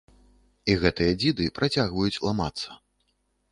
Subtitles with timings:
[0.73, 2.69] І гэтыя дзіды працягваюць ламацца.